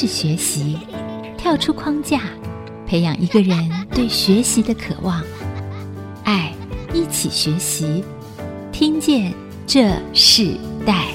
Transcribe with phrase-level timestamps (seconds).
[0.00, 0.78] 是学习，
[1.36, 2.20] 跳出框架，
[2.86, 5.20] 培养一个人对学习的渴望。
[6.22, 6.54] 爱，
[6.94, 8.04] 一起学习，
[8.70, 9.34] 听见
[9.66, 10.54] 这世
[10.86, 11.08] 代。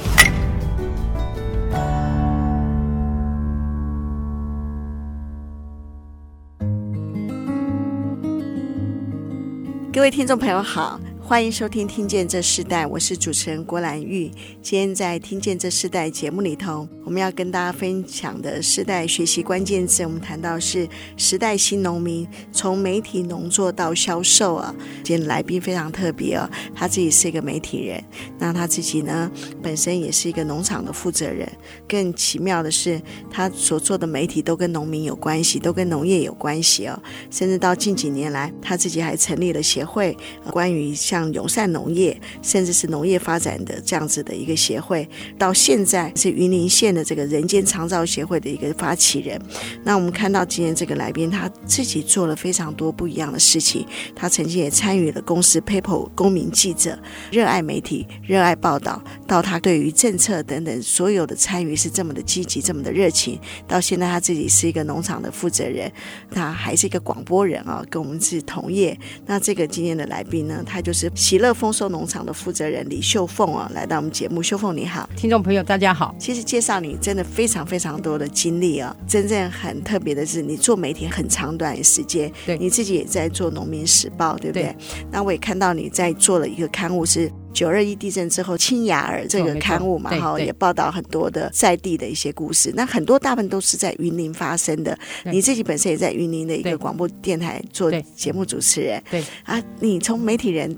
[9.93, 10.99] 各位听众朋友好。
[11.25, 14.29] 欢迎收听《听见这世代》，我是主持人郭兰玉。
[14.61, 24.73] 今天在《听见这世代》节目里头，我们要跟大家分享的世代学习关键字，我们谈到是时代新农民，从媒体农作到销售啊。
[25.03, 28.03] 今天来宾非常特别哦，他自己是一个媒体人，
[28.39, 29.29] 那他自己呢
[29.61, 31.47] 本身也是一个农场的负责人。
[31.87, 36.97] 更奇妙的是，他所做的媒体都跟农民有关系，都跟农业有关系哦。
[37.29, 40.15] 甚至到近几年来，他自己还成立了协会，
[40.49, 40.93] 关于。
[40.93, 49.39] 像友善农业，甚至是农业发展的这样子的一个协会，到现在是云林县的这个人间长照协会的一个发起人。
[49.83, 53.85] 那我们看到今天这个来宾，他自己做了非常多不一样的事情。
[54.15, 56.97] 他曾经也参与了公司 PEOPLE 公民记者，
[57.31, 59.01] 热爱媒体，热爱报道。
[59.25, 63.39] 到他对于政策等等所有的参与是这么的积极，这么的热情。
[63.67, 65.91] 到现在他自己是一个农场的负责人，
[66.29, 68.97] 他还是一个广播人啊，跟我们是同业。
[69.25, 71.09] 那这个今天的来宾呢，他就是。
[71.15, 74.43] 喜乐丰收农场的负责人李秀凤啊，来到我们节目。
[74.43, 76.13] 秀凤你好，听众朋友大家好。
[76.19, 84.63] 其实介绍你真的非常非常多的经历啊，真正很特别的是你做媒体很长短的时间，对，你自己也在做农民时报，对不对？
[84.63, 84.75] 对。
[85.11, 87.31] 那我也看到你在做了一个刊物是。
[87.53, 92.73] 九二一地震之后，青雅尔这个刊物嘛，哈，也报道很多的在地的一些故事。
[92.75, 94.97] 那很多大部分都是在云林发生的。
[95.25, 99.01] 你自己本身也在云林的一个广播电台做节目主持人。
[99.11, 100.75] 对啊，你从媒体人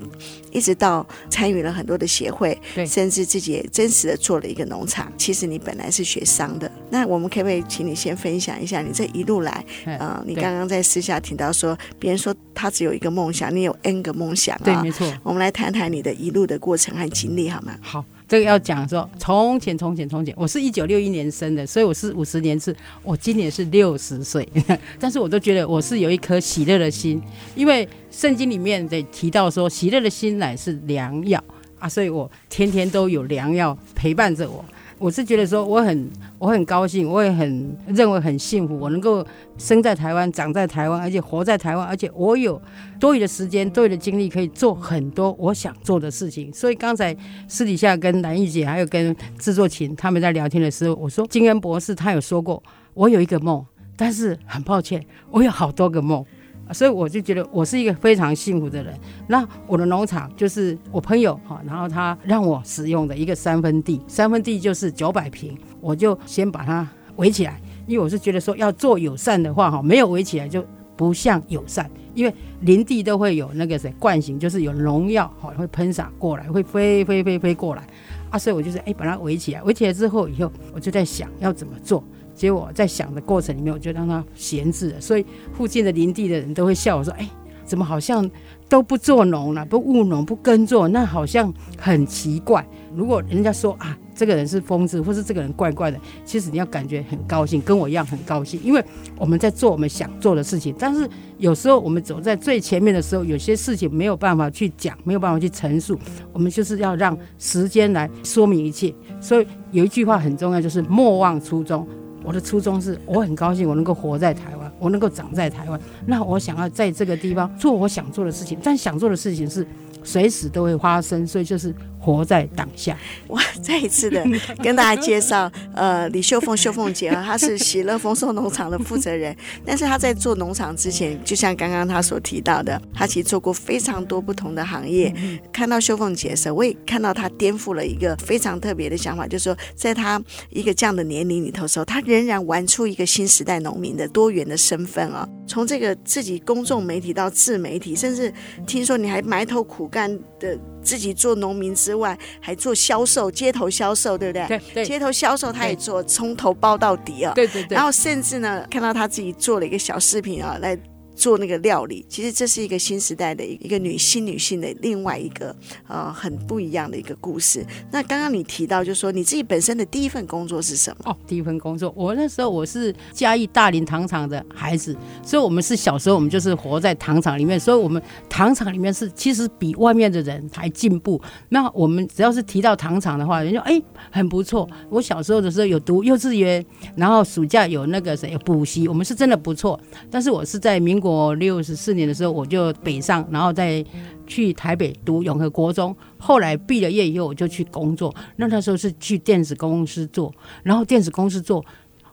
[0.52, 5.10] 一直到参与了很多的协会，甚至自己也真实的做了一个农场。
[5.16, 6.70] 其实你本来是学商的。
[6.90, 9.64] 那我们可不可以请你先分享一下你这一路来？
[9.86, 14.62] 呃，你刚刚在私下听到说，别人说他只有一个梦想，你有 N 个梦想啊。
[14.62, 15.10] 对，没错。
[15.22, 16.60] 我们来谈谈你的一路的。
[16.66, 17.78] 过程和经历好吗？
[17.80, 24.48] 好，这个要讲说，从前从前从前，我是一九六一年生的，所以我是五十年是，我今年是六十岁，
[24.98, 27.22] 但是我都觉得我是有一颗喜乐的心，
[27.54, 31.40] 因为圣经里面得提到说，喜乐的心乃是良药
[31.78, 34.64] 啊，所以我天天都有良药陪伴着我。
[34.98, 39.24] 我是觉得说我很我很高兴，我也很认为很幸福，我能够
[39.58, 42.60] 生在台湾，长在台湾，而且活在台湾，而且我有
[42.98, 46.50] 多余的时间、多余的精力，可以做很多我想做的事情。
[46.52, 47.14] 所以刚才
[47.46, 52.62] 私底下跟兰玉姐还有跟制作群他们在聊天的时候，我说金恩博士他有说过，
[52.94, 53.62] 我有一个梦，
[53.96, 56.24] 但是很抱歉，我有好多个梦。
[56.72, 58.92] 所以我就觉得我是一个非常幸福的人。
[59.28, 70.64] 那我的农场就是我朋友哈，然后他让我使用的一个三分地，三分地就是九百平，我就先把它围起来，因为我是觉得说要做友善的话哈，没有围起来就
[70.96, 77.86] 不像友善，因为林地都会有那个谁惯性，就是有农药哈会喷洒过来，会飞飞飞飞过来
[78.30, 82.02] 啊，所以我就是哎把它围起来，围起来之后以后我就在想要怎么做。
[82.36, 87.28] 结果在想的过程里面，我就让它闲置了，所以附近的林地的人都会笑我说：“哎，
[87.64, 88.30] 怎么好像
[88.68, 92.64] 都不做农了，不务农，不耕作，那好像很奇怪。”
[92.94, 98.82] 如果人家说啊，这个人是疯子，或是这个人怪怪的，其实你要感觉很高兴，跟我一样很高兴，因为
[99.18, 100.74] 我们在做我们想做的事情。
[100.78, 105.98] 但是有时候我们走在最前面的时候，有些事情没有办法去讲，没有办法去陈述，
[106.32, 108.94] 我们就是要让时间来说明一切。
[109.20, 111.86] 所以有一句话很重要，就是莫忘初衷。
[112.26, 115.80] 我的初衷是我很高兴，我能够活在台湾，我能够长在台湾。
[116.04, 119.64] 那我想要在这个地方做我想做的事情，但想做的事情是
[120.02, 121.72] 随时都会发生，所以就是。
[122.14, 122.96] 活在当下。
[123.26, 124.24] 我再一次的
[124.62, 129.36] 跟大家介绍，呃，李秀凤秀凤姐啊，她是喜乐丰收农场的负责人。
[129.66, 135.12] 但是她在做农场之前，就像刚刚她所提到的，她其实做过非常多不同的行业。
[135.52, 145.28] 看到秀凤姐的时候，我也看到她颠覆了一个非常特别的想法，就是说，在她一个这样的年龄里头的时候，她仍然玩出一个新时代农民的多元的身份啊。
[145.48, 148.32] 从这个自己公众媒体到自媒体，甚至
[148.66, 154.46] 听说你还埋头苦干的自己做农民之外，还做销售，街头销售，对不对？
[154.46, 157.32] 对对，街头销售他也做，从头包到底啊。
[157.34, 157.74] 对对对。
[157.74, 160.78] 然后甚至呢，看到他自己做了一个小视频啊，来
[161.16, 162.04] 做那个料理。
[162.08, 165.54] 其实这是一个新时代的一个女新女性的另外一个
[165.88, 167.66] 呃很不一样的一个故事。
[167.90, 171.10] 那刚刚你提到，就是说你自己本身的第一份工作是什么？
[171.10, 181.20] 哦，第一份工作，我那时候我是嘉义大林糖厂的孩子，所以我们是小时候我们就是活在糖厂里面，所以我们糖厂里面是其实比外面的人还进步。
[181.48, 183.80] 那我们只要是提到糖厂的话，人家哎
[184.10, 184.68] 很不错。
[184.90, 186.64] 我小时候的时候有读幼稚园，
[186.96, 189.78] 然后暑假有那个谁补习，我们是真的不错。
[190.10, 193.84] 但是我是在民国六十四年的时候我就北上，然后再
[194.26, 195.94] 去台北读永和国中。
[196.18, 200.32] 后来毕了业以后我就去工作，那那时候是去电子公司做，
[200.62, 201.64] 然后电子公司做，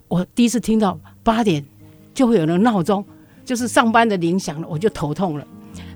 [0.07, 1.63] 我第一次听到八点
[2.13, 3.03] 就会有那个闹钟，
[3.43, 5.47] 就是上班的铃响了，我就头痛了。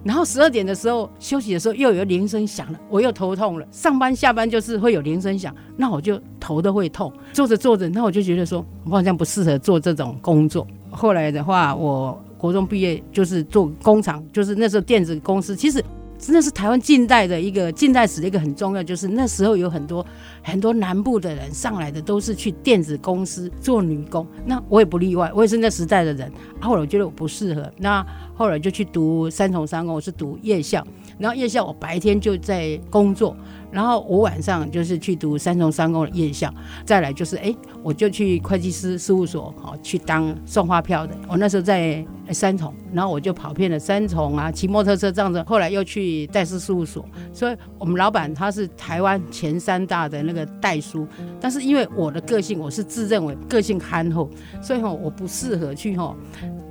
[0.03, 3.67] 然后十二点的时候休息的时候又有铃声响了，我又头痛了。
[3.71, 7.11] 上班下班就是会有铃声响，那我就头都会痛。
[7.33, 10.65] 做着做着，那我就觉得说我好像不适合做这种工作。
[10.89, 15.83] 后来的话，我国中毕业就是做工厂，就是那时候电子公司，其实。
[16.19, 20.03] 真的是台湾近代的一个近代史的一个很重要，就是那时候有很多
[20.41, 26.31] 很多南部的人上来的都是去电子公司做女工，那我也不例外，我也是那时代的人。
[26.59, 28.03] 后来我觉得我不适合，那
[28.37, 30.85] 后来就去读三重三工，我是读夜校，
[31.17, 33.35] 然后夜校我白天就在工作。
[33.69, 36.53] 然后我晚上就是去读三重三工的夜校，
[36.85, 37.53] 再来就是哎，
[37.83, 41.13] 我就去会计师事务所，好去当送发票的。
[41.27, 45.43] 我那时候在三重，然后我就跑遍了三重啊，骑摩托车这样子。
[45.43, 47.03] 后来又去代书事务所，
[47.33, 51.05] 所以我们老板他是台湾前三大的那个代书。
[51.41, 54.29] 但是因为我的个性，我是自认为个性憨厚，
[54.61, 56.15] 所以我不适合去哈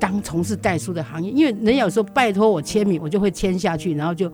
[0.00, 4.32] 当从事代书的行业，因为人有时候拜托我签名，我就会签下去，然后就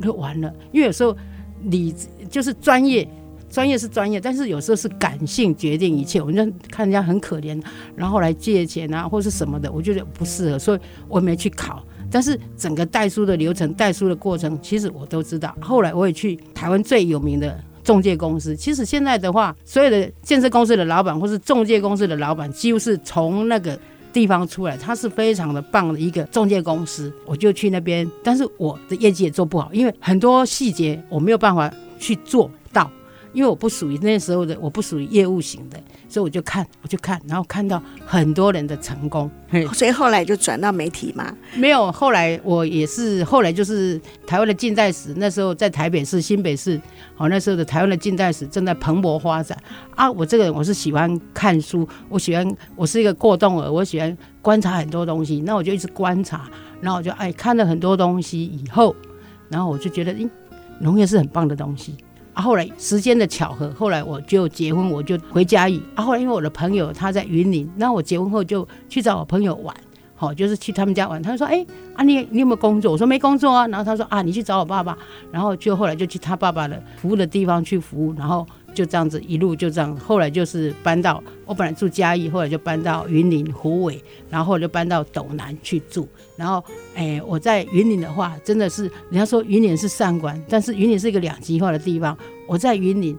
[0.00, 0.52] 就完了。
[0.72, 1.16] 因为有时候。
[1.66, 1.94] 理
[2.28, 3.08] 就是专业，
[3.48, 6.20] 专业是专业，但是有时候是感性决定一切。
[6.20, 7.62] 我们就看人家很可怜，
[7.94, 11.86] 然后来借钱啊，或是什么的，我觉得不适合，所以我没去考。
[12.10, 15.56] 但是整个代书的流程、代书的过程，其实我都知道。
[15.60, 18.56] 后来我也去台湾最有名的中介公司。
[18.56, 23.78] 其实现在的话，所有的建设公司的老板或是中介公司的老板，几乎是从那个。
[24.12, 32.90] 地方出来，他是非常的棒的一个中介公司，我就去那边，但是我的业绩也做不好，因为很多细节我没有办法去做到，
[33.32, 35.82] 因为我不属于那时候的，我不属于业务型的。
[36.12, 39.30] 所以我就看，我就看，然后看到很多人的成功，
[39.72, 41.34] 所以后来就转到媒体嘛。
[41.54, 46.78] 没有，后来我也是，后来就是台湾的近代史，那时候在台北市、新北市，
[47.14, 49.56] 好，那时候的台湾的近代史正在蓬勃发展
[49.94, 50.10] 啊。
[50.12, 56.42] 我这个人我是喜欢看书，我喜欢，我是一个过动儿，我喜欢观察很多东西，那我就一直观察，
[56.82, 58.94] 然后我就哎看了很多东西以后，
[59.48, 60.30] 然后我就觉得，嗯，
[60.78, 61.96] 农业是很棒的东西。
[62.34, 65.82] 啊，后来时间的巧合，后来我就结婚，我就回家义。
[65.94, 69.74] 啊，后来因为我的朋友他在云林，那我结婚后就去找我朋友玩，
[70.14, 71.22] 好，就是去他们家玩。
[71.22, 71.64] 他说：“哎，
[71.94, 74.96] 啊你你有没有工作？”我说：“没工作啊。”然后他说：“啊，你去找我爸爸。”
[75.30, 78.46] 然后就后来就去他爸爸的服务的地方去服务，然后。
[78.74, 86.08] 就这样子一路就这样，后来就是搬到我本来住嘉义，后来就搬到云林虎尾，然后就搬到斗南去住。
[86.36, 86.64] 然后，
[86.94, 92.16] 哎，我在云林的话，真的是人家说云林是善关，但是云林是一个两极化的地方。
[92.46, 93.16] 我在云林，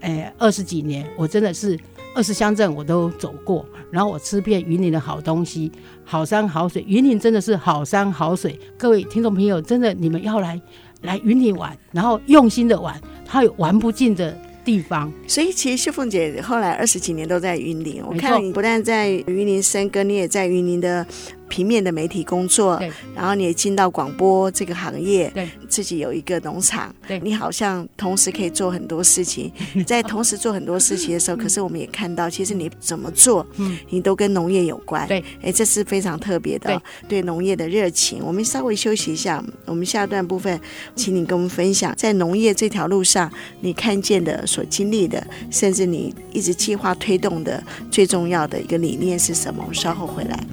[0.00, 1.78] 哎，二十几年，我真的是
[2.14, 5.70] 二十乡镇我都走过，然后我吃遍云林的好东西，
[6.04, 6.84] 好山好水。
[6.88, 10.60] 云林真的是好山好水，各位听众朋友，真的你们要来
[11.02, 14.36] 来云林玩，然后用心的玩，它有玩不尽的。
[14.64, 18.02] 地方，所以其实秀凤姐后来二十几年都在云林。
[18.04, 21.06] 我看你不但在云林生根，你也在云林的。
[21.54, 22.82] 平面的媒体工作，
[23.14, 29.52] 然后你也进到广播这个行业，对，自己有一个农场，对，你好像同时可以做很多事情，
[29.86, 36.70] 在同时做很多事情的时候，可是我们也看到，其实你怎么做，嗯，你都跟农业有关，对，哎，这是非常特别的，
[37.06, 38.18] 对，对农业的热情。
[38.24, 40.60] 我们稍微休息一下，我们下段部分，
[40.96, 47.62] 请你跟我们分享，在农业这条路上，你看见的、所经历的，甚至你一直计划推动的
[47.92, 49.62] 最重要的一个理念是什么？
[49.62, 50.44] 我们稍后回来。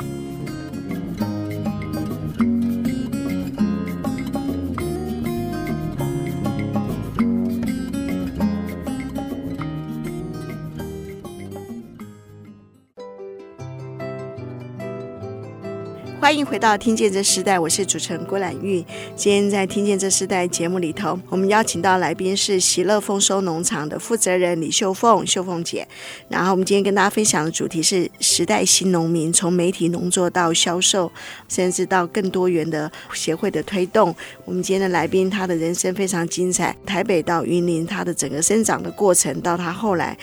[16.22, 18.86] 欢迎回到《听见这时代》，我是主持人郭兰玉。
[19.16, 25.86] 今天在《听见这时代》节目里头，我们邀请到来宾是喜乐丰收农场的负责人李秀凤，秀凤姐。
[26.30, 31.12] 然后我们今天跟大家分享的主题是时代新农民，从媒体农作到销售，
[31.50, 34.16] 甚至到更多元的协会的推动。
[34.46, 40.16] 我们今天的来宾，他的人生非常精彩，台北到云林，他的整个生长的过程，到他后来。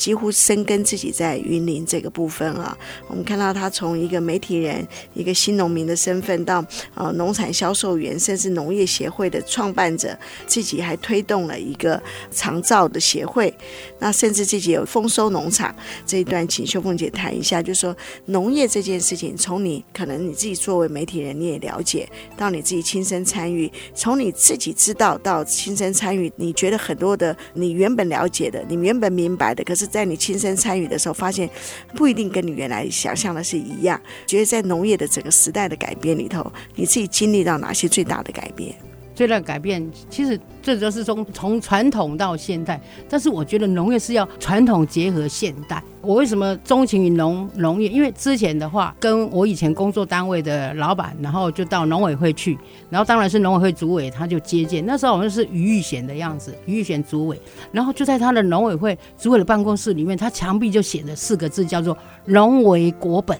[0.00, 2.74] 几乎深耕自己在云林这个部分啊。
[3.06, 6.64] 我们看到他从一个媒体人、一个新农民的身份，到
[6.94, 13.54] 呃农产销售员，甚至农业协会的创办者，自己还推动了一个长照的协会。
[13.98, 15.74] 那甚至自己有丰收农场
[16.06, 31.50] 这一段，请秀凤姐谈一下，就是说农业这件事情，从你可能你自己作为媒体人，你也了解到你自己亲身参与，从你自己知道到亲身参与，你觉得很多的你原本了解的，你原本明白的，可是在你亲身参与的时候，发现
[31.94, 34.00] 不一定跟你原来想象的是一样。
[34.26, 38.74] 觉得在农业的整个时代的改变里头，你自己经历到哪些最大的改变？
[39.14, 42.80] 最大的改变，其实这就是从从传统到现代。
[43.08, 45.82] 但是我觉得农业是要传统结合现代。
[46.00, 47.88] 我为什么钟情于农农业？
[47.88, 54.84] 因为之前的话，跟我以前工作单位的老板，然后就到农委会去，然后当然是农委会主委，他就接见。
[54.86, 57.38] 那时候我们是余玉贤的样子，余玉贤主委，
[57.70, 63.38] 然后就在他的农委会主委的办公室里面，他墙壁就写了四个字，叫做“农为国本”。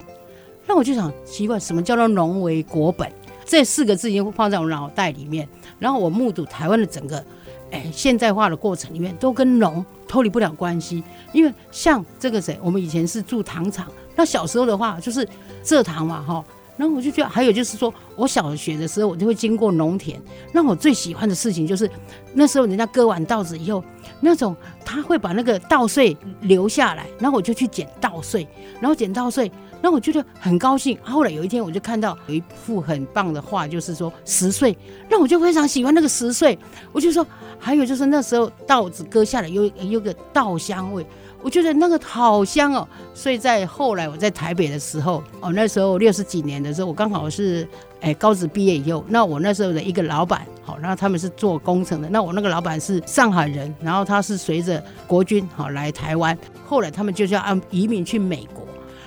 [0.69, 3.11] 那我就想奇怪，什么叫做“农为国本”？
[3.51, 5.49] 这四个字已经放在我脑袋里面，
[5.81, 7.25] 然后我目睹台湾的整个，
[7.73, 11.03] 哎，现代化的过程里面，都跟农脱离不了关系。
[11.33, 15.29] 因为像这个谁，我们以前是住糖厂，那小时候的话就是
[15.65, 16.45] 蔗糖嘛，哈。
[16.77, 20.19] 然后我就觉得，还有就是说，我小学的时候，我就会经过农田。
[20.53, 21.91] 那我最喜欢的事情就是，
[22.33, 23.83] 那时候人家割完稻子以后，
[24.21, 28.47] 那种他会把那个稻穗留下来，然后我就去捡稻穗，
[28.81, 29.51] 然后捡稻穗，
[29.83, 30.99] 然后我觉得很高兴。
[31.03, 34.77] 后来有一天，我就看到有一幅很棒的画，就是说十岁，
[35.09, 36.59] 那我就非常喜欢那个十岁。
[36.93, 37.27] 我就说，
[37.59, 41.07] 还有就是那时候稻子割下来有有个稻香味。
[41.43, 47.67] 我觉得那个好香哦，所以在后来我在台北的时候，哦，那时候六十几年的时候，我刚好是
[48.03, 58.60] 哎高职毕业以后，那我那时候的一个老板，好，然后他们是做工程的，那我那个老板是上海人，然后他是随着国军好来台湾，后来他们就是要按移民去美国，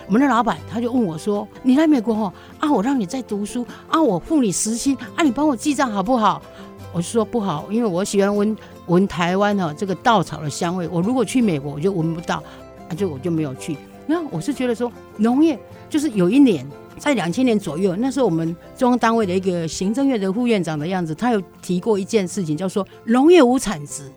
[0.07, 6.41] 我们的老板他就问我说：“你来美国哦，啊，我让你在读书啊，我付你时薪啊，你帮我记账好不好？”
[6.91, 8.55] 我就说不好，因为我喜欢闻
[8.86, 10.88] 闻台湾哈这个稻草的香味。
[10.88, 12.36] 我如果去美国，我就闻不到，
[12.88, 13.75] 啊就我就没有去。
[14.05, 15.57] 然后我是觉得说，农业
[15.89, 16.69] 就是有一年
[17.00, 24.12] 在两千年左右，那时候我们中央单位的一个行政院的副院长的样子，他有提过一件事情，叫做农业无产值。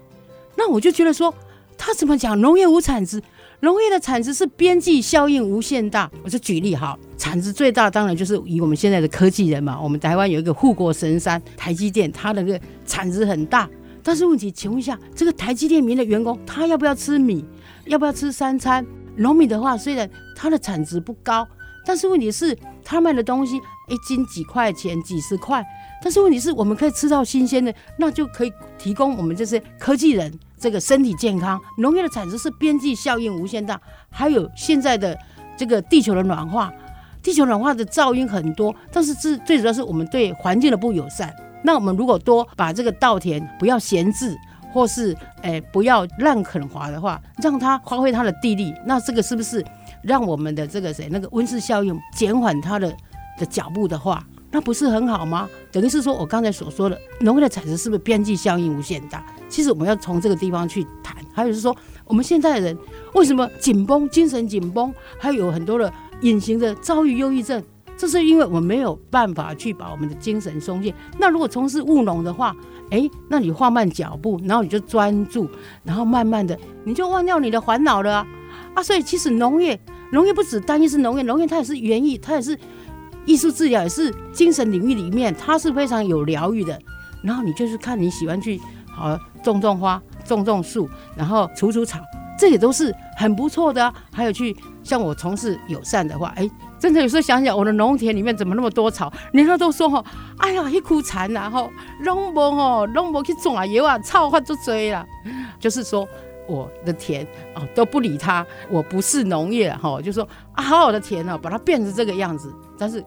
[0.54, 1.32] 那我就觉得说，
[1.78, 3.22] 他怎么讲农业无产值？
[3.66, 6.08] 农业的产值是边际效应无限大。
[6.22, 9.76] 我就举例哈，产值最大当然就是以我们现在的科技人嘛。
[9.80, 13.68] 我们台湾有一个护国神山台积电，它的个产值很大。
[14.04, 17.44] 但是问题，请问一下，这个台积电里面的员工，他要不要吃米？
[17.86, 18.86] 要不要吃三餐？
[19.16, 21.44] 农民的话，虽然它的产值不高，
[21.84, 25.60] 但是问题是，他卖的东西一斤几块钱、几十块。
[26.04, 30.32] 但是问题是我们可以吃到新鲜的，那就可以提供我们这些科技人。
[30.58, 35.16] 这个身体健康，农业的产值是边际效应无限大，还有现在的
[35.56, 36.72] 这个地球的暖化，
[37.22, 41.34] 地球暖化的噪音很多，但是最最主要是我们对环境的不友善。
[41.62, 44.36] 那我们如果多把这个稻田不要闲置，
[44.72, 49.64] 或是诶不要滥垦伐的话，让它发挥它的地力，那这个是不是
[50.02, 52.94] 让我们的这个谁那个温室效应减缓它的
[53.38, 54.24] 的脚步的话？
[54.52, 55.48] 那不是很好吗？
[55.72, 59.24] 等于是说我刚才所说的农业的产值是不是边际效应无限大？
[59.48, 61.16] 其实我们要从这个地方去谈。
[61.32, 62.78] 还有是说，我们现在的人
[63.14, 67.62] 为什么紧绷、精神紧绷，还有很多的隐形的遭遇忧郁症，
[67.96, 70.94] 这是因为我们没有办法去把我们的精神松懈。
[71.18, 72.56] 那如果从事务农的话，
[72.90, 75.48] 哎，那你放慢脚步，然后你就专注，
[75.84, 78.26] 然后慢慢的你就忘掉你的烦恼了啊！
[78.74, 79.78] 啊，所以其实农业，
[80.12, 82.58] 农业不只单一是农业，农业它也是园艺，它也是。
[83.26, 86.80] 艺术治疗也是精神领域里面，它是非常有疗愈的。
[87.24, 88.60] 然后你就是看你喜欢去
[88.96, 92.00] 好种种花、种种树，然后除除草，
[92.38, 93.92] 这也都是很不错的。
[94.12, 100.04] 还有去像我从事友善的话，哎，真的有时候想想我的农田里面怎么那么多草，人家都说哈，
[100.38, 105.06] 哎呀一枯残然后拢无吼，拢无去种啊，油啊草发就追了。
[105.60, 106.08] 就是说
[106.48, 113.04] 我的田啊都不理它，我不是农业哈，就说啊好好的田哦，把它变成这个样子，但是。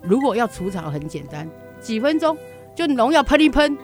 [0.00, 1.46] 如果要除草很简单，
[1.80, 2.38] 几分钟
[2.72, 3.76] 就农药喷一喷，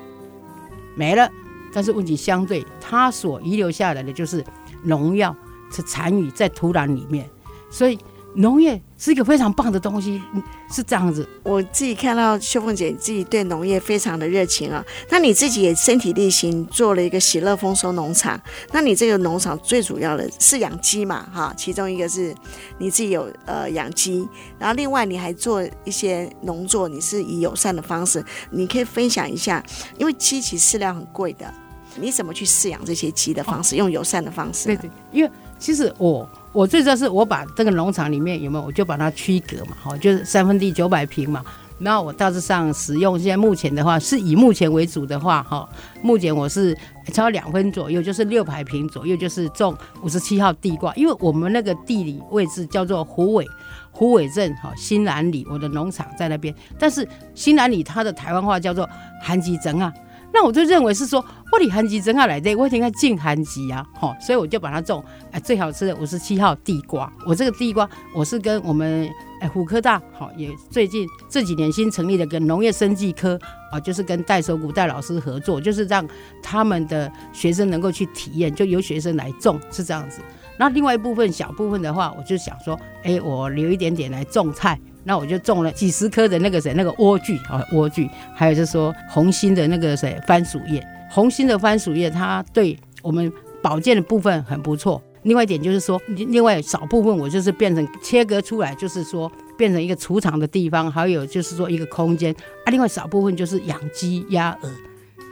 [0.94, 1.28] 没了。
[1.75, 4.43] 但是问题相对，它所遗留下来的就是
[4.85, 5.35] 农药
[5.71, 7.28] 是残余在土壤里面，
[7.69, 7.99] 所以。
[8.37, 10.21] 农业是一个非常棒的东西，
[10.69, 11.25] 是这样子。
[11.45, 18.37] 我自己看到秀凤姐自己对农业非常的热情啊，那你自己也身体力行做了一个喜乐丰收农场。
[18.73, 21.25] 那你这个农场最主要的是养鸡嘛？
[21.33, 22.35] 哈，其中一个是
[22.78, 24.28] 你自己有呃养鸡，
[24.59, 29.64] 然后另外你还做一些农作，你是以友善的方式，你可以分享一下，
[29.97, 31.54] 因为鸡其实饲料很贵的，
[32.00, 33.76] 你怎么去饲养这些鸡的方式？
[33.76, 34.66] 用友善的方式？
[34.66, 35.30] 对对，因为。
[35.56, 41.42] 其实我我最主要是我把这个农场里面有没有，我就把它区隔嘛，好，就是三分地九百平嘛。
[41.78, 45.66] 然后我大致上使用，现在目前的话是以目前为主的话，哈，
[46.02, 46.76] 目前我是
[47.14, 50.92] 超两分左右，就是六百平左右，就是种五十七号地瓜。
[50.96, 53.48] 因为我们那个地理位置叫做虎尾，
[53.90, 56.54] 虎尾镇哈新南里，我的农场在那边。
[56.78, 58.86] 但是新南里它的台湾话叫做
[59.22, 59.90] 韩吉镇啊，
[60.34, 67.10] 那我就认为是说我离韩吉真爱来的，我应该进韩吉啊，哈，所以我就把它种哎最好吃的五十七号地瓜。
[67.24, 69.08] 我这个地瓜我是跟我们。
[69.40, 73.38] 哎，虎科大好，也最近这几年新成立的跟农业生技科
[73.70, 76.06] 啊，就是跟戴守古戴老师合作，就是让
[76.40, 80.22] 他们的学生能够去体验，就由学生来种是这样子。
[80.56, 93.30] 那另外一部分小部分的话，我就想说，哎，我留一点点来种菜，那我就种了几十棵的那个谁，那个莴苣啊，莴苣，还有就是说红心的那个谁番薯叶，红心的番薯叶，它对我们
[93.62, 95.02] 保健的部分很不错。
[95.23, 102.34] 另外一点就是说，另外少部分我就是变成切割出来，就是说变成一个储藏的地方，还有就是说一个空间
[102.66, 102.70] 啊。
[102.70, 104.70] 另外少部分就是养鸡、鸭、鹅，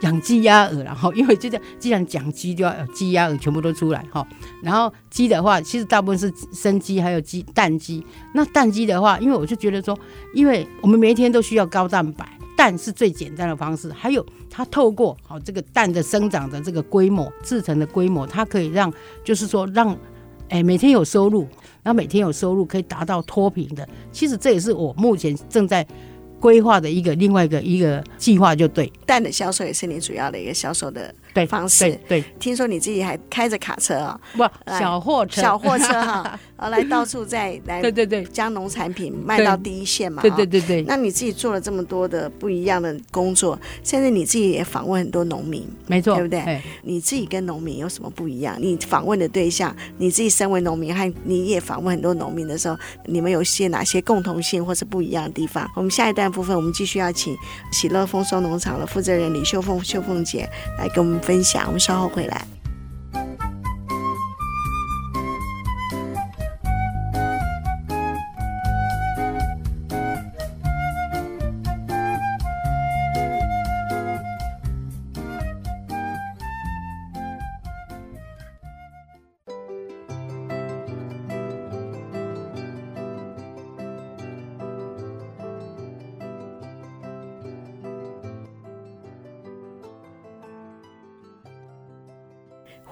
[0.03, 4.25] 养鸡、鸭、鹅，然后因为就这样，既然讲鸡，就要鸡、鸭、鹅全部都出来哈。
[4.61, 8.05] 然后鸡的话，其实大部分是生鸡，还有鸡蛋鸡。
[8.33, 9.97] 那蛋鸡的话，因为我就觉得说，
[10.33, 12.27] 因为我们每一天都需要高蛋白。
[12.55, 18.93] 蛋是最简单的方式，还有它透过好这个蛋的生长的这个规模制成的规模，它可以让
[19.23, 19.97] 就是说让
[20.49, 21.47] 哎每天有收入，
[21.81, 23.89] 然后每天有收入可以达到脱贫的。
[24.11, 25.85] 其实这也是我目前正在
[26.43, 31.15] 规划的一个另外一个一个计划，就对蛋的销售也是你主要的一个销售的
[31.47, 31.85] 方式。
[31.85, 36.37] 对，对，对，听说你自己还开着卡车啊、哦，不小货车，小货车哈。
[36.69, 40.21] 来到处再来，对对对，将农产品卖到第一线嘛。
[40.21, 40.81] 对对对对。
[40.83, 46.61] 那你自己做了这么多的不一样的工作，现在你自己也访问很多农民，没错，对不对？
[46.83, 48.55] 你自己跟农民有什么不一样？
[48.61, 55.69] 你访问的对象，你自己身为农民，和你也访问很多农民的时候，你们有些哪些共同性或是不一样的地方？
[55.75, 57.37] 我们下一段部分，我们继续要请
[57.71, 61.63] 喜乐丰收农场的负责人李秀凤秀凤姐来跟我们分享。
[61.67, 62.52] 我们稍后回来。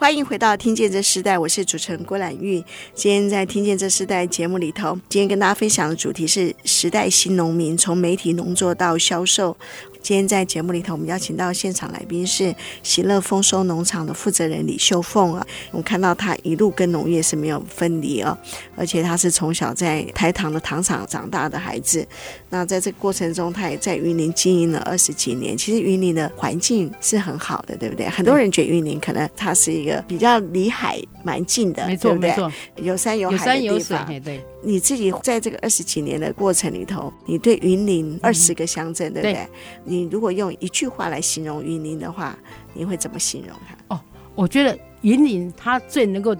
[0.01, 2.55] 欢迎回到《听见这时代》，我是主持人郭兰玉。
[2.95, 9.55] 今天在《听见这时代》节目里头，今天跟大家分享的主题是“时代新农民”，从媒体农作到销售。
[10.01, 15.45] 今天在节目里头，我们邀请到现场来宾是喜乐丰收农场的负责人李秀凤啊。
[15.71, 18.37] 我们看到他一路跟农业是没有分离哦，
[18.75, 22.05] 而且他是从小在台糖的糖厂长大的孩子。
[22.49, 25.55] 那在这个过程中，他也在云林经营了二十几年。
[25.55, 28.09] 其实云林的环境是很好的，对不对？
[28.09, 32.13] 很多人觉得云林可能它是一个比较离海蛮近的，没错？
[32.15, 33.63] 没错，有山有海的地方。
[33.63, 34.43] 有山有水，对。
[34.63, 39.33] 你自己在这个二十几年的过程里头，你对云林二十个乡镇，嗯、对不对？
[39.33, 39.47] 对
[39.83, 42.37] 你如果用一句话来形容云林的话，
[42.73, 43.95] 你会怎么形容它？
[43.95, 43.99] 哦，
[44.35, 46.35] 我觉得云林它最能够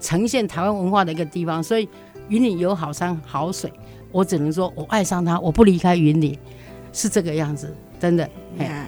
[0.00, 1.88] 呈现台湾文化的一个地方，所以
[2.28, 3.72] 云林有好山好水，
[4.10, 6.36] 我只能说我爱上它，我不离开云林，
[6.92, 8.28] 是这个样子，真的。
[8.58, 8.86] 嗯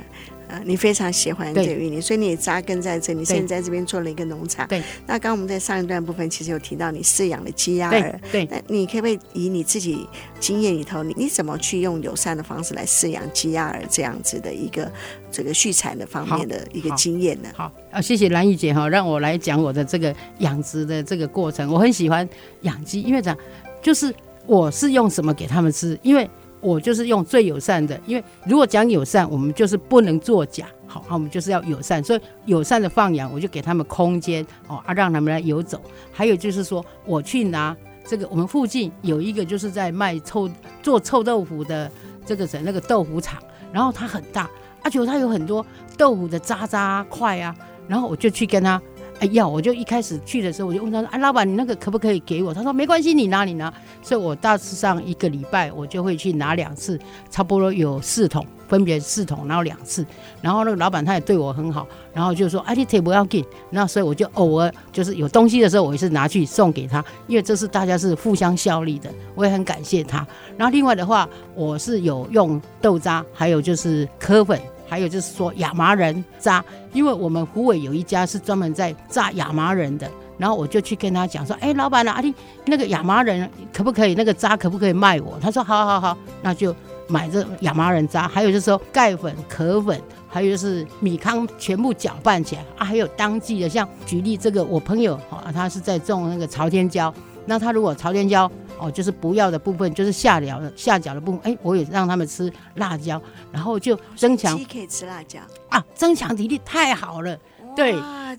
[0.49, 3.19] 啊，你非常喜欢这个玉林，所以你也扎根在这里。
[3.19, 4.67] 你现在在这边做了一个农场。
[4.67, 4.83] 对。
[5.07, 8.21] 那刚刚我们在上一段部分其实有提到你饲养的鸡鸭儿。
[8.33, 8.47] 对。
[8.51, 10.09] 那你可不可以以你自己
[10.41, 14.91] 经验里头，你你怎么去用友善的方式来饲养鸡鸭儿这样子的一个
[15.31, 17.49] 这个畜产的方面的一个经验呢？
[17.55, 21.71] 好，啊，谢谢兰玉姐哈，让我来讲我的这个养殖的这个过程。
[21.71, 22.27] 我很喜欢
[22.63, 23.39] 养鸡，因为这样
[23.83, 24.15] 就是
[24.47, 26.29] 我是用什么给他们吃，因为。
[26.61, 35.81] 我就是用最友善的，因为如果讲友善，我们就是不能作假，好，我们就是要友善，所以友善的放养，我就给他们空间哦，啊，让他们来游走。
[36.13, 40.51] 还有就是说，我去拿这个，我们附近有一个就是在卖臭
[40.83, 41.91] 做臭豆腐的
[42.27, 43.41] 这个人那个豆腐厂，
[43.73, 44.51] 然后它很大，
[44.83, 45.65] 而且它有很多
[45.97, 47.55] 豆腐的渣渣块啊，
[47.87, 48.81] 然后我就去跟他。
[49.21, 60.07] 哎要，我就一开始去的时候，我就问他说：“哎，老板，你那个可不可以给我？”他说：“没关系，你拿，你拿。”所以，我大致上一个礼拜我就会去拿两次，差不多有四桶，分别四桶，然后两次。
[60.41, 70.25] 然后那个老板他也对我很好，然后就说：“哎，你这不要紧。”那所以我就偶尔就是有东西的时候，我也是拿去送给他，因为这是大家是互相效力的，我也很感谢他。
[70.57, 74.61] 然后另外的话，我是有用豆渣，还有就是柯粉。
[74.89, 84.15] 还有就是说亚麻仁渣，因为我们湖尾有一家是专门在榨亚麻仁的，然后我就去跟他讲说，哎，老板啊，阿弟那个亚麻仁可不可以？
[84.15, 85.39] 那个渣可不可以卖我？
[85.41, 86.75] 他说好好好，那就
[87.07, 88.27] 买这亚麻仁渣。
[88.27, 92.85] 还有就是说钙粉、壳粉，还有就是米糠，全部搅拌起来啊。
[92.85, 97.13] 还有当季的，像举例这个，我朋友啊，他是在种那个朝天椒，
[97.45, 103.21] 那他如果朝天椒哦，就是不要的部分，就是下料的下脚的部分，哎，我也让他们吃辣椒，
[103.53, 104.57] 然后就增强。
[104.57, 107.39] 鸡可以吃辣椒啊，增强体力太好了。
[107.77, 107.95] 对，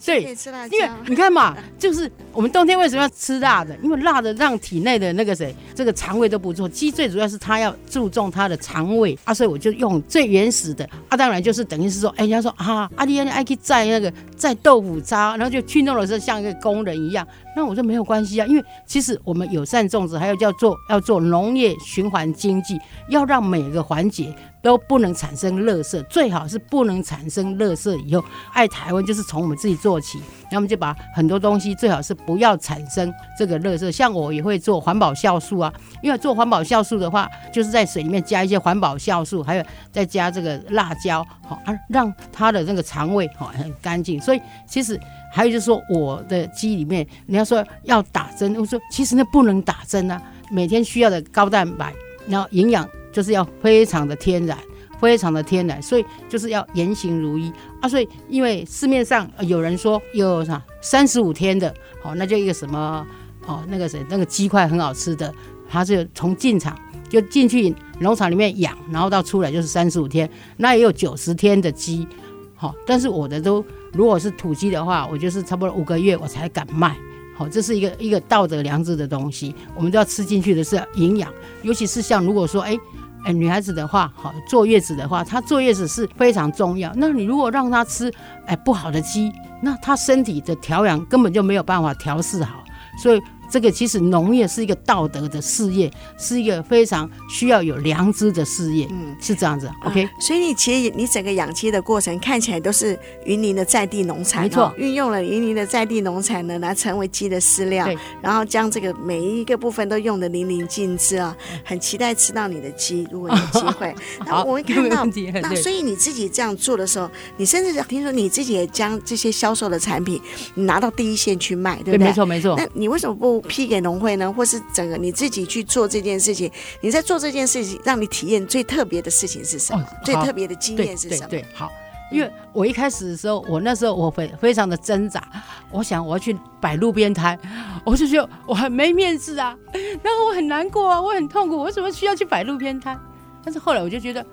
[0.05, 0.35] 对，
[0.69, 3.73] 因为你看嘛， 就是我们冬天为什么要吃辣的？
[3.81, 6.67] 因为辣的让体内的那个谁，这个肠胃都不错。
[6.67, 17.25] 鸡最主要是它要注重它的肠胃啊，所以我就用最原始的啊，当然就是等于是说，哎，人家说啊，阿弟阿弟爱去摘那个摘豆腐渣，然后就去弄的时候像一个工人一样。
[17.55, 24.33] 那我说没有关系啊，因为其实我们友善种植，还有叫做要做农业循环经济，要让每个环节。
[24.61, 27.95] 都不能产生垃圾，最好是不能产生垃圾。
[28.05, 30.19] 以后爱台湾就是从我们自己做起，
[30.51, 33.91] 那我们就把很多东西最好是不要产生这个垃圾。
[33.91, 44.19] 像我也会做环保酵素啊，因为做环保酵素的话，就是在水里面加一些环保酵素，还有再加这个辣椒，好啊，让它的那个肠胃好很干净。
[44.19, 44.99] 所以其实
[45.31, 51.93] 还有就是说，我的鸡里面你要说要打针，我说其实那不能打针啊，每天需要的高蛋白，
[52.27, 52.87] 然后营养。
[53.11, 54.55] 就是要非常的天然，
[54.99, 57.87] 非常的天然，所以就是要言行如一啊。
[57.87, 63.05] 所以因为市面上有人说有啥三十五天的，哦，那就一个什么
[63.47, 65.33] 哦，那个谁那个鸡块很好吃的，
[65.69, 72.07] 它是从进场就进去农场里面养，然后到出来就是三十五天，那也有九十天的鸡，
[72.55, 76.95] 好，但是我的都如果是土鸡的话，我就是差不多五个月我才敢卖，
[77.35, 81.33] 好，这是一个一个道德良知的东西，我们都要吃进去的是营养，
[81.63, 82.77] 尤其是像如果说哎。
[83.25, 86.91] 哎，女孩子的话，好坐月子的话，她坐月子是非常重要。
[86.95, 88.11] 那你如果让她吃
[88.45, 92.63] 哎不好的鸡，那她身体的调养根本就没有办法调试好，
[93.01, 93.21] 所以。
[93.49, 100.07] 这个其实农业是一个道德的事业，是一个非常需要有良知的事业，嗯，是这样子，OK。
[100.19, 107.87] 所以你其实你整个养鸡的过程看起来都是云林的在地农产，没错，运用了云林的在地农产呢来成为鸡的饲料，
[108.21, 113.93] 然后将这个每一个部分都用的淋漓尽致啊，很期待吃到你的鸡，如果有机会。
[114.25, 115.03] 那，我会看到，
[115.41, 120.21] 那所以你自己这样做的时候，你甚至听说你自己也将这些销售的产品
[120.53, 122.07] 你拿到第一线去卖，对不对？
[122.07, 122.55] 没错，没错。
[122.55, 123.38] 那你为什么不？
[123.41, 126.51] 批给农会呢，或是整个你自己去做这件事情？
[126.81, 129.81] 你在做这件事情，让你体验最特别的事情是什么？
[129.81, 131.29] 哦、最特别的经验是什么？
[131.29, 131.71] 对，对，对，好，
[132.11, 135.23] 因为我一开始的时候，我那时候我非非常的挣扎，
[135.71, 137.37] 我想我要去摆路边摊，
[137.83, 139.55] 我就觉得我很没面子啊，
[140.03, 142.99] 然后我很难过啊，我很痛苦，我为什么需要去摆路边摊？
[143.43, 144.25] 但是后来我就觉得，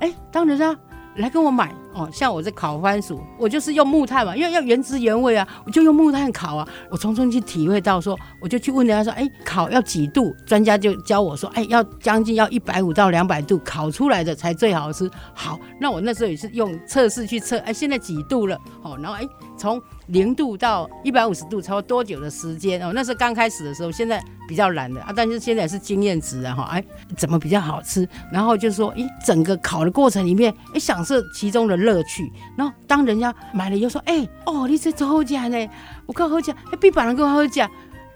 [0.00, 0.76] 哎，当人家
[1.16, 1.74] 来跟我买。
[1.94, 6.68] 哦，像我这烤番薯，我就是用木炭嘛，因为要原汁原味啊，我就用木炭烤啊。
[6.90, 10.34] 我从中去体会到说，我就去问人家说，哎，烤要几度？
[10.46, 15.10] 专家就教我说，哎，要将近要一百五到两百度烤出来的才最好吃。
[15.34, 18.58] 好，那我那时候也是用测试去测，哎，现在几度了？
[18.82, 19.28] 哦，然后哎，
[19.58, 22.82] 从零度到一百五十度，超过多久的时间？
[22.82, 26.82] 哦，那是刚开始的时候，现在比较懒的啊，但是现在是经验值啊，哈，哎，
[27.16, 28.08] 怎么比较好吃？
[28.32, 31.81] 然后就说，哎，整个烤的过程里面，哎，享受其中的。
[31.82, 35.70] 乐趣，然后当人家买了又说：“哎、哦，你这做好吃呢，
[36.06, 37.60] 我更好吃，还比别人更好吃。”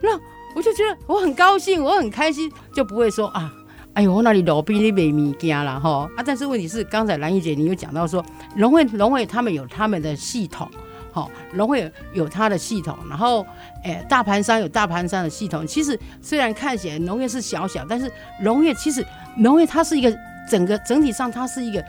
[0.00, 0.10] 那
[0.54, 3.50] 我就觉得我很高兴，我很开心，就不会说啊，
[3.94, 6.22] 哎呦，我那里路边你卖物件了哈啊！
[6.24, 8.24] 但是问题是，刚才兰玉姐你有讲到说，
[8.56, 10.70] 农会农会他们有他们的系统，
[11.12, 13.44] 好，农会有他的系统，然后
[13.84, 15.66] 哎、大盘商有大盘商的系统。
[15.66, 19.04] 其实虽然看起来农业是小小，但是农业其实
[19.36, 20.14] 农业它是一个
[20.48, 21.82] 整个整体上它是一个。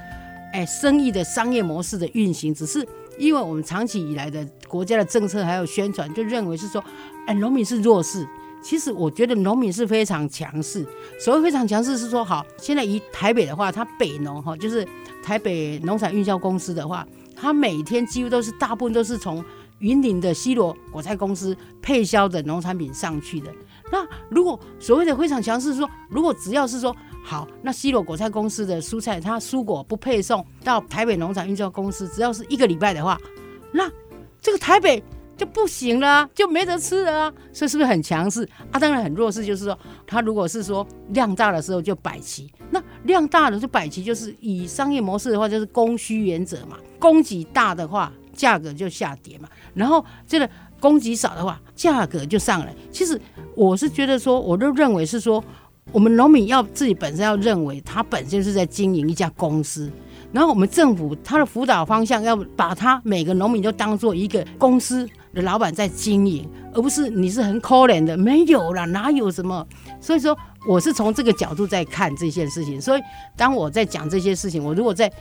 [0.57, 2.83] 哎，生意的商业模式的运行，只是
[3.19, 6.83] 因为我们长期以来的国家的政策还有宣传，就认为是说，
[7.27, 8.27] 哎，农民是弱势。
[8.59, 10.83] 其实我觉得农民是非常强势。
[11.19, 14.83] 所谓非常强势，是说好，现在以台北的话，它北农哈，就是
[15.21, 19.45] 台北农产运销公司的话，它每天几乎都是大部分都是从
[19.77, 23.53] 云林的西罗果菜公司配销的农产品上去的。
[23.91, 26.95] 那如果所谓的非常强势，说如果只要是说。
[27.27, 33.19] 好，那西螺果菜公司的蔬菜，它蔬果不配送到台北农场运销公司，只要是一个礼拜的话，
[33.73, 33.91] 那
[34.41, 35.03] 这个台北
[35.35, 37.29] 就不行了，就没得吃了！
[37.51, 38.79] 所以是不是很强势啊？
[38.79, 46.77] 当然很弱势，就是说，它如果是说量大的时候就摆齐，那量大的就摆齐，就是以商业模式的话，就是供需原则嘛。
[46.97, 49.49] 供给大的话，价格就下跌嘛。
[49.73, 52.73] 然后这个供给少的话，价格就上来。
[52.89, 53.19] 其实
[53.53, 55.43] 我是觉得说，我都认为是说。
[55.91, 59.91] 我们农民要自己本身要认为他本身是在经营一家公司，
[60.31, 69.65] 然后我们政府他的辅导方向要把他每个农民都当做一个公司的老板在经营，而不是你是很可怜的，没有啦，哪有什么？
[70.01, 72.79] 所以说，我是从这个角度在看这件事情。
[72.79, 73.01] 所以，
[73.35, 75.11] 当我在讲这些事情，我如果在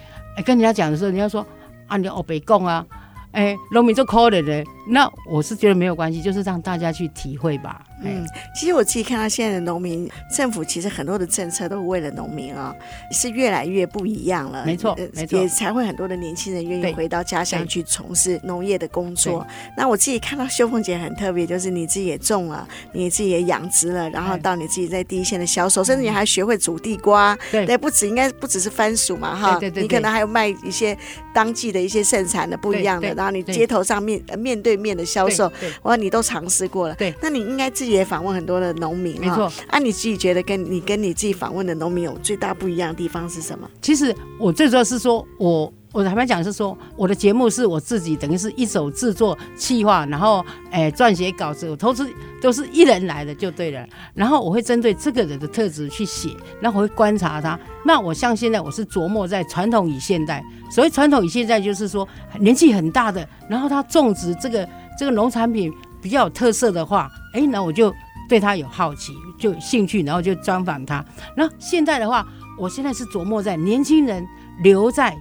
[0.45, 1.47] 跟人家讲的时候，人家说
[1.87, 2.85] 啊，你哦北共啊。
[3.33, 7.85] 哎，农民就可怜的，那我是觉得没有关系，就是让大家去体会吧。
[8.03, 12.77] 嗯，其实我自己看到现在的农民，政府其实很多的政策都是为了农民啊、哦，
[13.11, 14.65] 是越来越不一样了。
[14.67, 19.47] 没错，没错，也才会很多的年轻人愿意回到家乡去从事农业的工作。
[19.77, 27.37] 那我自己看到秀凤姐很特别，就是你自己也种了，你自己也养殖了，然后到你自己在第一线的销售，甚至你还学会煮地瓜。
[27.51, 30.97] 对，对，不止应该不只是番薯嘛，哈，对对对，你可能还有卖一些
[31.35, 35.51] 当季的一些盛产的不一样的，然后你街头上面面对面的销售，
[35.83, 36.95] 我说你都尝试过了。
[36.97, 39.21] 对，那你应该自己也访问很多的农民。
[39.21, 39.51] 没错。
[39.69, 43.69] 啊，你自己觉得跟你跟你自己访问的农民有最大不一样的地方是什么？
[43.81, 52.07] 其实我最主要是说，我我坦白讲是说，我的节目是我自己等于是一手制作、企划，然后诶撰写稿子，我投资
[52.43, 53.87] 都是一人来的就对了。
[54.13, 57.59] 然后我会针对这个人的特质去写，然后我会观察他。
[57.85, 60.45] 那我像现在我是琢磨在传统与现代。
[60.71, 62.07] 所谓传统与现代，就是说
[62.41, 64.69] 年纪很大的，然后他种植这个
[64.99, 65.73] 这个农产品
[66.03, 67.95] 比较有特色的话，哎，那我就
[68.29, 71.05] 对他有好奇，就兴趣，然后就专访他。
[71.37, 72.27] 那现在的话，
[72.59, 74.27] 我现在是琢磨在年轻人
[74.63, 75.17] 留在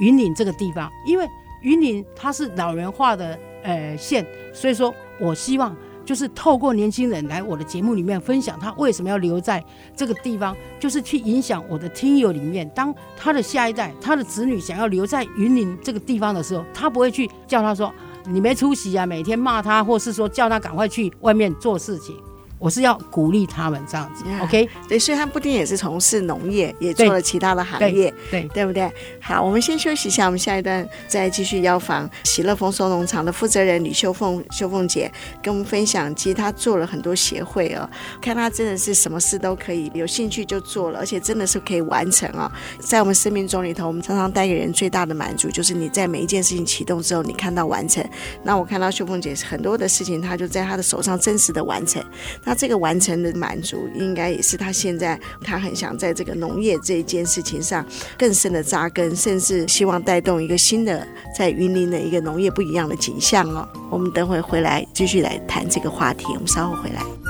[0.00, 1.26] 云岭这个地方，因为
[1.62, 5.74] 云岭它是老人化的呃县，所以说我希望。
[6.02, 9.62] 就是透过年轻人来我的节目里面分享他为什么要留在
[9.94, 17.94] 这个地方，就是去影响我的听友里面，当他的下一代、他的子女想要留在云岭这个地方的时候，他不会去叫他说
[18.26, 22.16] 你没出息啊，每天骂他，或是说叫他赶快去外面做事情。
[22.60, 24.68] 我是要鼓励他们这样子，OK？
[24.86, 28.92] 对，所以他不一定也是从事农业，也做了其他的行业，对对，对不对？
[29.18, 35.10] 好，我们先休息一下，我们下一段再继续邀访喜乐丰收农场的负责人李秀凤秀凤姐，
[35.42, 37.88] 跟我们分享，其实她做了很多协会哦，
[38.20, 42.78] 看她真的是什么事都可以，有兴趣就做了，而且真的是可以完成啊、哦。
[42.78, 48.06] 在我们生命中里头，我们常常带给人最大的满足，就是你在每一件事情启动之后，你看到完成。
[48.42, 52.04] 那我看到秀凤姐很多的事情，她就在她的手上真实的完成。
[52.44, 57.86] 那他这个完成的满足，应该也是他现在他很想在这个农业这一件事情上
[58.18, 63.68] 更深的扎根，甚至希望带动一个新的在云林的一个农业不一样的景象哦。
[63.88, 67.29] 我们等会回来继续来谈这个话题，我们稍后回来。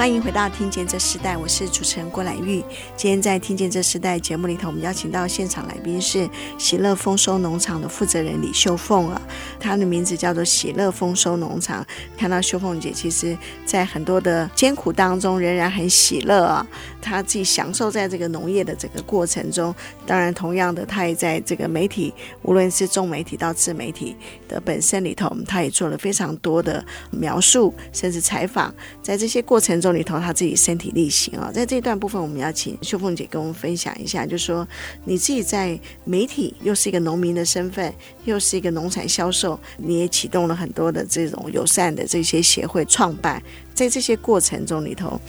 [0.00, 2.64] 欢迎回到《听见这时代》，我是主持人郭兰玉。
[2.96, 9.20] 今天在《听见这时代》节目里头，我们邀请到现场来宾是喜乐丰收农场的负责人李秀凤啊，
[9.58, 11.86] 她的名字叫做喜乐丰收农场。
[12.16, 13.36] 看到秀凤姐，其实
[13.66, 16.66] 在很多的艰苦当中，仍然很喜乐啊，
[17.02, 19.74] 她自己享受在这个农业的整个过程中。
[20.06, 24.16] 当然，同样的，她也在这个媒体，无论是重媒体到自媒体
[24.48, 29.89] 的本身里头，她也做了非常多的描述，甚至采访，在这些过程中。
[29.92, 34.66] 里头他自己身体力行啊，在这段部分，我们要请秀凤姐跟我们分享一下，就是说
[35.04, 37.92] 你自己在媒体又是一个农民的身份，
[38.24, 43.42] 又是一个农产销售，你也启动了很多的这种友善的这些协会创办，
[43.74, 45.20] 在这些过程中里头，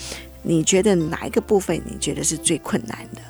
[0.44, 3.22] 你觉得哪一个部分你觉得是最困难的？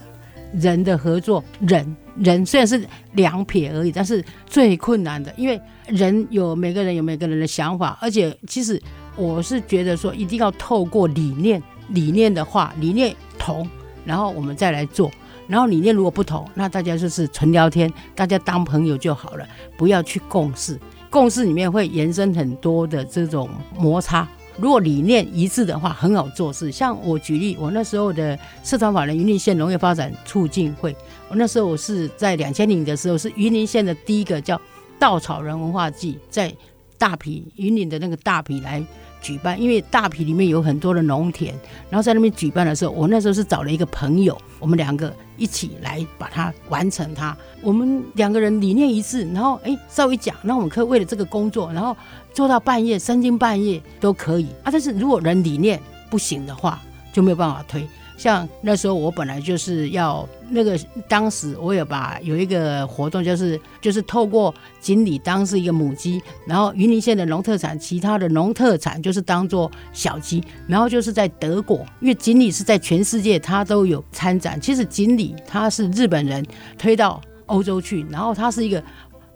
[0.60, 8.82] 人的合作，人人虽然是两撇而已，但是最困难的，因为人有每个人有每个人的想法，而且其实。
[9.16, 13.68] 我是觉得说，一定要透过理念，理念的话，理念同，
[14.06, 15.12] 然后我们再来做。
[15.48, 19.46] 然后理念如果不同，那大家就是纯聊天，大家当朋友就好了，
[19.78, 20.80] 不要去共事。
[21.10, 24.26] 共事里面会延伸很多的这种摩擦。
[24.58, 26.72] 如果理念一致的话，很好做事。
[26.72, 30.96] 像我举例，我那时候的社团法人云林县农业发展促进会，
[31.30, 34.60] 我那时候我是在两千年的时候，是云林县的第一个叫
[34.98, 36.54] 稻草人文化祭，在
[37.02, 38.86] 大皮云岭的那个大皮来。
[39.24, 41.54] 举办，因为大皮里面有很多的农田，
[41.92, 47.38] 然后在那边举办的时候，我那时候是找了一个朋友，我们两个一起来把它完成它。
[47.62, 51.96] 我们两个人理念一致，然后哎稍微讲，那我们可以为了这个工作，然后
[52.34, 54.72] 做到半夜三更半夜都可以啊。
[54.72, 56.82] 但是如果人理念不行的话，
[57.14, 57.88] 就没有办法推。
[58.18, 74.60] 像那时候我本来就是要那个，当时我有把有一个活动，就是就是透过锦鲤当是一个母鸡，然后云林县的农特产，其他的农特产就是当做小鸡，然后就是在德国，因为锦鲤是在全世界它都有参展。
[74.60, 76.46] 其实锦鲤它是日本人
[76.78, 78.84] 推到欧洲去，然后它是一个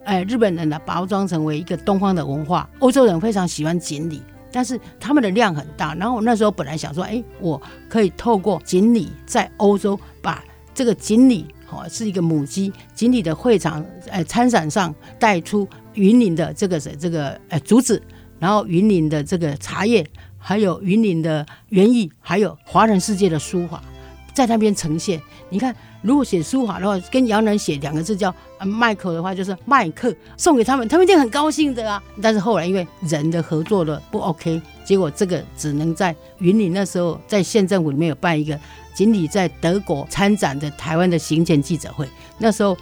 [0.04, 5.94] 哎，日本人呢包装成为一个东方的文化，欧洲人非常喜欢锦鲤，但是他们的量很大。
[5.94, 10.44] 然后我那时候本来想说，哎，我可以透过锦鲤在欧洲把
[10.76, 18.00] 这个锦鲤，哦，是一个母鸡，锦鲤的会场，呃，参展上带出云林的这个这个呃竹子，
[18.38, 20.06] 然后云林的这个茶叶，
[20.38, 23.82] 还有云林的园艺，还有华人世界的书法，
[24.34, 25.20] 在那边呈现。
[25.48, 25.74] 你看。
[26.02, 28.32] 如果写书法的话，跟洋人写两个字叫
[28.64, 32.00] 麦克的话，就是麦克送给他们，他们一定很高兴的啊。
[32.22, 38.56] 但是后来因为人的合作的不 OK，结果这个只能在云林那时候在县政府里面有办一个
[38.96, 42.76] 锦鲤在德国参展的台湾的行前记者会，那时候。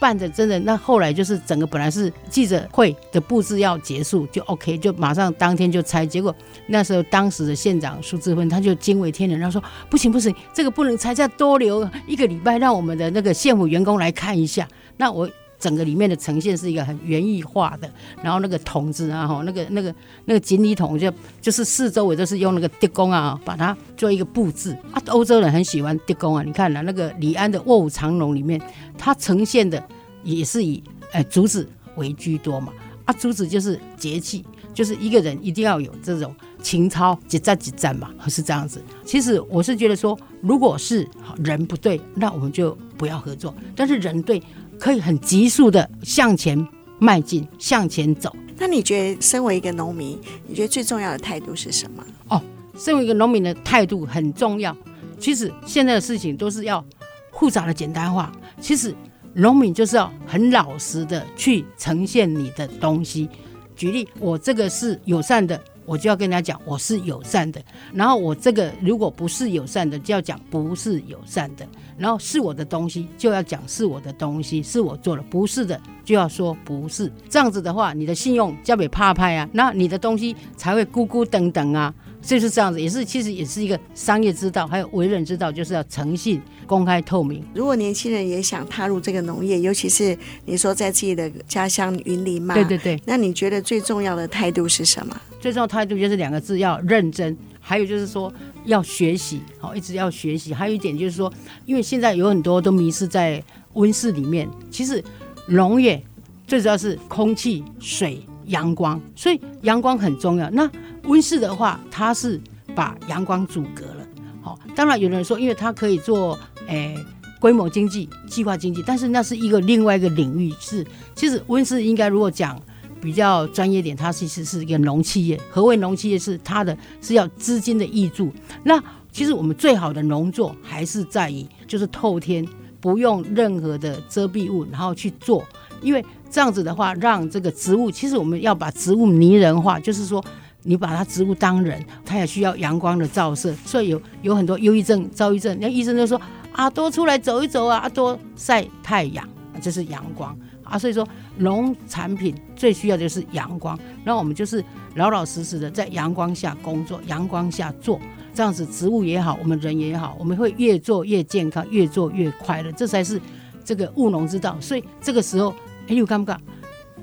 [0.00, 6.06] 办的真的，那后来就是整个本来是记者会的布置要结束，就 OK，就马上当天就拆。
[6.06, 6.32] 结果
[6.68, 14.68] 那时候当时的县长苏志芬他就惊为天人，他说不行不行，这个不能拆，再多留一个礼拜，让我们的那个县府员工来看一下。
[14.98, 15.28] 那我
[15.58, 17.90] 整个里面的呈现是一个很园艺化的，
[18.22, 19.94] 然后那个桶子啊，哈，那个那个
[20.24, 25.02] 那个锦鲤桶就就是四周围都是用那个地宫啊，把它做一个布置啊。
[25.08, 28.60] 欧洲人很喜欢地宫啊，你看呐，那个李安的《卧虎藏龙》里面，
[28.96, 29.82] 它呈现的。
[30.24, 32.72] 也是以哎竹子为居多嘛，
[33.04, 34.44] 啊竹子就是节气，
[34.74, 38.82] 就是一个人一定要有这种情操，几战几战嘛，是这样子。
[39.04, 44.42] 其实我是觉得说，如果是好人不对，那我们就不要合作；但是人对，
[44.78, 46.66] 可以很急速的向前
[46.98, 48.34] 迈进，向前走。
[48.56, 52.04] 那你觉得，身为一个农民，你觉得最重要的态度是什么？
[52.28, 52.42] 哦，
[52.76, 54.76] 身为一个农民的态度很重要。
[55.18, 56.84] 其实现在的事情都是要
[57.32, 58.32] 复杂的简单化。
[58.60, 58.94] 其实。
[59.34, 63.28] 农民就是要很老实的去呈现你的东西。
[63.76, 67.60] 举例，我这个是友善的，我就要跟人家讲我是友善的。
[67.94, 71.66] 然后我这个如果不是友善的，就要讲不是友善的。
[71.96, 77.10] 然后是我的东西，就要讲是我的东西，是我做的；不是的，就要说不是。
[77.28, 81.92] 这样子的话，你的信用交给怕派啊，那你的东西才会咕咕等等啊。
[82.20, 87.42] 就是这样子，也是其实也是一个商业之道，还有为人之道，就是要诚信、公开、透明。
[87.54, 95.16] 如果年轻人也想踏入这个农业，尤其是你说在自己的家乡云林嘛，对对对，那你觉得最重要的态度是什么？
[95.40, 97.36] 最重要态度就是两个字，要认真。
[97.60, 98.32] 还有就是说
[98.64, 100.54] 要学习，好，一直要学习。
[100.54, 101.30] 还有一点就是说，
[101.66, 103.42] 因为现在有很多都迷失在
[103.74, 105.04] 温室里面，其实
[105.46, 106.02] 农业
[106.46, 110.48] 最主要是空气、水、阳光，所以阳光很重要。
[110.50, 110.70] 那
[111.04, 112.40] 温室的话，它是
[112.74, 114.06] 把阳光阻隔了。
[114.40, 116.96] 好，当然有人说，因为它可以做诶、
[117.38, 120.50] 规模经济、计划经济，但是那是一个另外一个领域。
[120.58, 122.58] 是，其实温室应该如果讲
[123.00, 125.40] 比较专业点，它其实是一个农企业。
[125.50, 126.18] 何谓农企业？
[126.18, 128.32] 是它的是要资金的挹注。
[128.64, 132.46] 那其实我们最好的农作还是在于就是透天，
[132.80, 135.44] 不用任何的遮蔽物，然后去做，
[135.80, 140.24] 因为这样子的话，让这个植物，其实我们要把植物拟人化，就是说。
[140.64, 145.56] 你把它植物当人，它也需要阳光的照射，所以有有很多忧郁症、躁郁症。
[145.60, 146.20] 那医生就说
[146.52, 149.26] ：“啊，多出来走一走啊，多晒太阳，
[149.62, 150.36] 这是阳光
[150.68, 151.06] 啊。”所以说，
[151.38, 153.78] 农产品最需要的就是阳光。
[154.04, 158.00] 那我们就是老老实实的在阳光下工作，阳光下做，
[158.34, 162.70] 这样子植物也好，我们人也好，我们会越做越健康，越做越快乐。
[162.72, 163.20] 这才是
[163.64, 164.56] 这个务农之道。
[164.60, 165.54] 所以这个时候，
[165.86, 166.40] 哎，你敢不敢？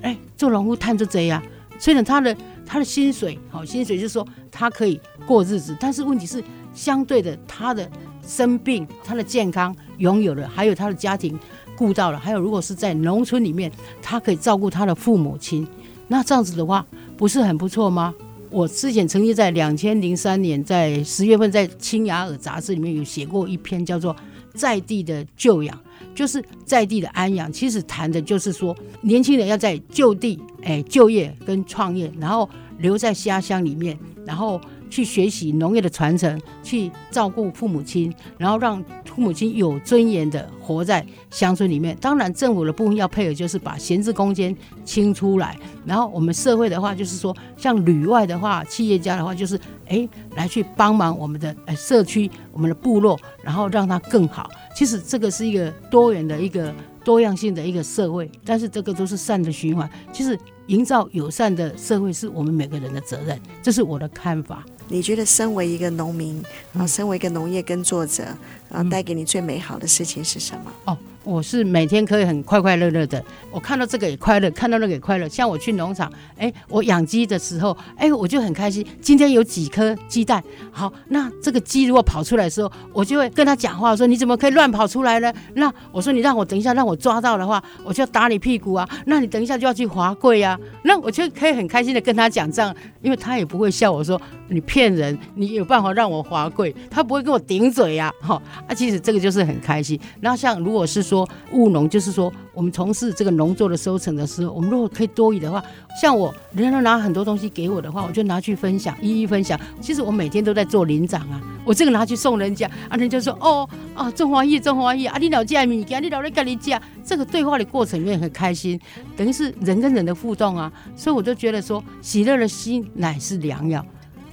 [0.01, 1.41] 哎，做农夫探着贼呀。
[1.80, 2.36] 虽然他的。
[2.67, 7.88] 他的薪水，好薪水就是说他可以过日子，但是问题是相对的，他的
[8.25, 11.39] 生病、他的健康拥有了，还有他的家庭
[11.77, 15.67] 顾到了，还有如果是在农村里面，他可以照顾他的父母亲，
[16.07, 16.85] 那这样子的话，
[17.17, 18.13] 不是很不错吗？
[18.49, 24.13] 我之前曾经在两千零三年在十月份在《青雅尔》杂志里面有写过一篇叫做
[24.53, 25.75] 《在地的就养》，
[26.15, 30.39] 就是在地的安养，其实谈的就是说年轻人要在就地。
[30.63, 34.59] 哎，就业跟创业，然后留在家乡里面，然后
[34.89, 41.98] 去学习农业的传承，去照顾父母亲，然后让父母亲有尊严的活在乡村里面。
[42.00, 45.58] 当然，政府的部分要配合，就是把闲置空间清出来。
[45.86, 54.50] 然后我们社会的话，就是说，像旅外的话，企业家的话，就是哎，来去帮忙我们的哎社区、我们的部落，然后让它更好。
[54.76, 59.89] 其实这个是一个多元的一个多样性的一个社会，但是这个都是善的循环。
[60.12, 60.38] 其实。
[60.67, 64.65] 营造友善的社会是我们每个人的责任，这是我的看法。
[64.88, 68.24] 你觉得身为一个农民，然后身为一个农业耕作者，
[68.69, 70.72] 然后带给你最美好的事情是什么？
[70.86, 73.21] 哦，我是每天可以很快快乐乐的，
[73.51, 75.28] 我看到这个也快乐，看到那个也快乐。
[75.28, 78.86] 像我去农场，哎，我养鸡的时候，哎，我就很开心。
[79.01, 85.34] 今天有几颗鸡蛋，好，那这个鸡如果跑出来的时候，我就会跟他讲话，说你怎么可以乱跑出来呢？
[85.55, 88.88] 那我说你让我等一下，让我抓到的话，我就要打你屁股啊。
[89.07, 90.55] 那你等一下就要去滑跪呀。
[90.84, 98.13] 那我就可以很开心的跟他讲这样，因为他也不会笑我说你骗人，你有办法让我滑跪，他不会跟我顶嘴呀。
[98.21, 99.99] 哈，啊，其实这个就是很开心。
[100.21, 101.14] 然后像如果是说。
[101.16, 105.63] 说务农就是说，我们从事这个农作的收成的时候，我们如果可以多余的话，
[106.01, 109.57] 像我，人家都拿很多东西给我的话，我就拿去分享，一一分享。
[109.80, 118.78] 其实我每天都在做领长啊，我这个拿去送人家，啊，人家说哦啊，真欢喜，真欢喜啊，你老家米家，你老在跟你家，这个对话的过程也很开心，
[119.16, 123.86] 等于是人跟人的互动啊，所以我就觉得说，喜乐的心乃是良药。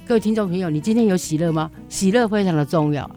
[0.05, 1.71] 各位听众朋友，你今天有喜乐吗？
[1.87, 3.09] 喜乐非常的重要。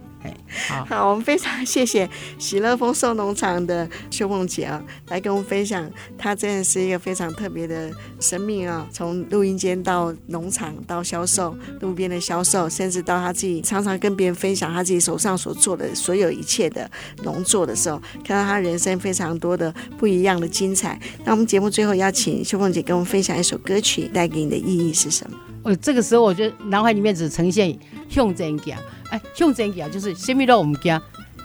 [0.88, 7.90] 好，我们非常谢谢喜乐丰收农场的秀凤姐啊，来跟我们分享，她真的是一个非常特别的
[8.20, 8.86] 生命啊！
[8.92, 16.90] 从录音间到农场，到销售路边的销售，甚至到她自己常常跟别人分享她自己手上所做的所有一切的
[17.22, 20.98] 农作的时候，看到她人生非常多的不一样的精彩。
[21.24, 25.36] 那我们节目最后要请秀凤姐跟我们分享一首歌曲，带给你的意义是什么？
[25.66, 27.76] 我这个时候我觉得脑海里面只呈现
[28.08, 28.76] 向前行。
[29.10, 31.00] 哎，向前行就是什么都唔惊。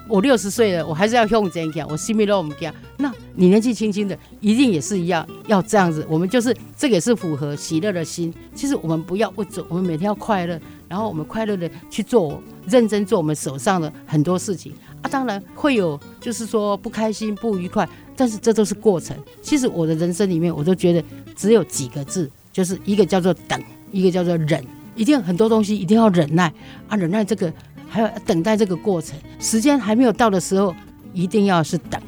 [0.07, 1.83] 我六十岁了，我还是要向前行。
[1.89, 2.71] 我什么都唔惊。
[2.97, 6.05] 那你年纪轻轻的，一定也是一样，要这样子。
[6.07, 8.31] 我们就是这个也是符合喜乐的心。
[8.53, 15.09] 其实我们不要不走，我们每天要快乐，然后我们快乐的去做，认真做我们手上的很多事情啊。
[15.09, 19.17] 当然会有，就是说不开心、不愉快，但是这都是过程。
[19.41, 21.03] 其实我的人生里面，我都觉得
[21.35, 23.59] 只有几个字，就是一个叫做等，
[23.91, 24.63] 一个叫做忍。
[24.93, 26.51] 一定很多东西一定要忍耐
[26.89, 27.51] 啊，忍耐这个
[27.89, 30.75] 还有等待这个过程，时间还没有到的时候，
[31.13, 31.99] 一定要是等。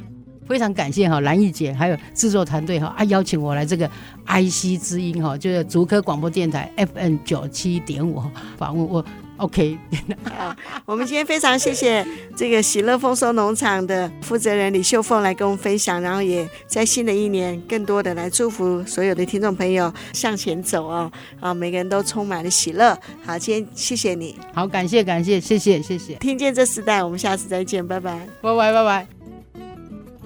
[0.45, 3.89] 非常感谢哈兰玉姐还有制作团队哈啊邀请我来这个
[4.27, 8.21] IC 之音哈，就是竹科广播电台 F N 九七点五
[8.57, 9.03] 访问我。
[9.37, 9.77] OK，
[10.37, 10.55] 好，
[10.85, 12.05] 我们今天非常谢谢
[12.35, 22.97] 这个喜乐丰收农场的负责人李秀凤来跟我们分享，然后也在新的一年更多的来祝福所有的听众朋友向前走哦，啊，每个人都充满了喜乐。
[23.25, 26.13] 好，今天谢谢你，好，感谢感谢，谢谢谢谢。
[26.15, 29.07] 听见这世代，我们下次再见，拜拜，拜拜拜拜。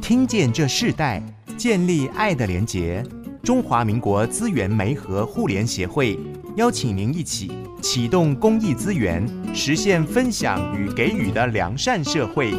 [0.01, 1.23] 听见这世代，
[1.57, 3.03] 建立爱的连结。
[3.47, 6.19] 中华民国资源媒和互联协会
[6.57, 7.49] 邀请您一起
[7.81, 9.25] 启动公益资源，
[9.55, 12.51] 实现分享与给予的良善社会。